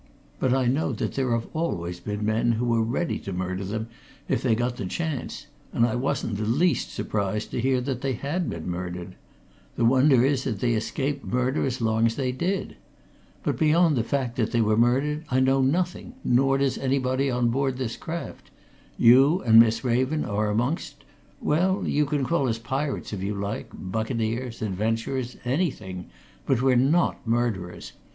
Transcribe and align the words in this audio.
But 0.39 0.51
I 0.51 0.65
know 0.65 0.93
that 0.93 1.13
there 1.13 1.29
have 1.31 1.47
always 1.53 1.99
been 1.99 2.25
men 2.25 2.53
who 2.53 2.65
were 2.65 2.81
ready 2.81 3.19
to 3.19 3.31
murder 3.31 3.63
them 3.63 3.87
if 4.27 4.41
they 4.41 4.55
got 4.55 4.77
the 4.77 4.87
chance, 4.87 5.45
and 5.71 5.85
I 5.85 5.93
wasn't 5.93 6.37
the 6.37 6.45
least 6.45 6.91
surprised 6.91 7.51
to 7.51 7.61
hear 7.61 7.79
that 7.81 8.01
they 8.01 8.13
had 8.13 8.49
been 8.49 8.67
murdered. 8.67 9.13
The 9.75 9.85
wonder 9.85 10.25
is 10.25 10.43
that 10.45 10.59
they 10.59 10.73
escaped 10.73 11.23
murder 11.23 11.67
as 11.67 11.81
long 11.81 12.07
as 12.07 12.15
they 12.15 12.31
did! 12.31 12.77
But 13.43 13.59
beyond 13.59 13.95
the 13.95 14.03
fact 14.03 14.37
that 14.37 14.51
they 14.51 14.59
were 14.59 14.75
murdered, 14.75 15.23
I 15.29 15.39
know 15.39 15.61
nothing 15.61 16.15
nor 16.23 16.57
does 16.57 16.79
anybody 16.79 17.29
on 17.29 17.49
board 17.49 17.77
this 17.77 17.95
craft. 17.95 18.49
You 18.97 19.41
and 19.43 19.59
Miss 19.59 19.83
Raven 19.83 20.25
are 20.25 20.49
amongst 20.49 21.03
well, 21.39 21.87
you 21.87 22.07
can 22.07 22.25
call 22.25 22.49
us 22.49 22.57
pirates 22.57 23.13
if 23.13 23.21
you 23.21 23.35
like, 23.35 23.69
buccaneers, 23.71 24.63
adventurers, 24.63 25.37
anything! 25.45 26.07
but 26.47 26.59
we're 26.59 26.75
not 26.99 27.19
murderers. 27.27 27.91